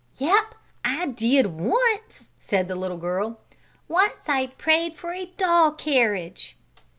"Yep! 0.17 0.55
I 0.83 1.05
did 1.05 1.45
once!" 1.59 2.29
said 2.39 2.67
the 2.67 2.75
little 2.75 2.97
girl. 2.97 3.39
"Once 3.87 4.27
I 4.27 4.47
prayed 4.47 4.97
for 4.97 5.11
a 5.13 5.27
doll 5.27 5.73
carriage." 5.73 6.57